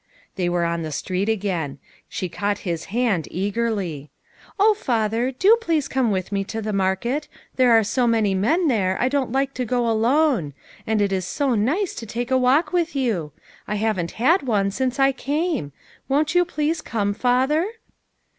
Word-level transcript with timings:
They 0.35 0.49
were 0.49 0.65
on 0.65 0.81
the 0.81 0.91
street 0.91 1.29
again. 1.29 1.77
She 2.09 2.27
caught 2.27 2.57
his 2.65 2.85
hand 2.85 3.27
eagerly. 3.29 4.09
"O, 4.59 4.73
father, 4.73 5.29
do 5.31 5.55
please 5.61 5.87
come 5.87 6.09
with 6.09 6.31
me 6.31 6.43
to 6.45 6.59
the 6.59 6.73
mar 6.73 6.95
ket, 6.95 7.27
there 7.55 7.71
are 7.71 7.83
so 7.83 8.07
many 8.07 8.33
men 8.33 8.67
there 8.67 8.99
I 8.99 9.09
don't 9.09 9.31
like 9.31 9.53
to 9.53 9.63
go 9.63 9.87
alone; 9.87 10.55
and 10.87 11.03
it 11.03 11.11
is 11.11 11.27
so 11.27 11.53
nice 11.53 11.93
to 11.93 12.07
take 12.07 12.31
a 12.31 12.37
walk 12.39 12.73
with 12.73 12.95
you. 12.95 13.31
I 13.67 13.75
haven't 13.75 14.13
had 14.13 14.41
one 14.41 14.71
since 14.71 14.97
I 14.97 15.11
came. 15.11 15.71
"Won't 16.09 16.33
you 16.33 16.45
please 16.45 16.81
come, 16.81 17.13
father 17.13 17.67